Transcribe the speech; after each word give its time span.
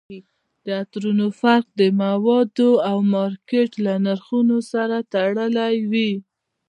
د 0.65 0.67
عطرونو 0.81 1.25
فرق 1.41 1.65
د 1.79 1.81
موادو 2.01 2.69
او 2.89 2.97
مارکیټ 3.13 3.71
له 3.85 3.93
نرخونو 4.05 4.57
سره 4.71 4.95
تړلی 5.13 5.75
وي 5.91 6.11